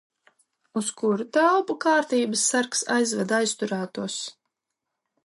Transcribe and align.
Uz 0.79 0.87
kuru 1.01 1.27
telpu 1.37 1.75
kārtības 1.85 2.45
sargs 2.53 2.81
aizved 2.97 3.35
aizturētos? 3.41 4.17